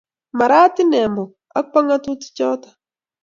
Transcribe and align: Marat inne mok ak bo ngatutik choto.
Marat 0.37 0.75
inne 0.81 1.01
mok 1.15 1.31
ak 1.57 1.65
bo 1.71 1.79
ngatutik 1.85 2.31
choto. 2.37 2.69